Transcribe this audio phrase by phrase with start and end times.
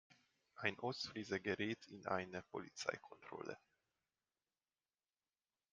[0.55, 3.55] Ein Ostfriese gerät in eine Polizeikontrolle.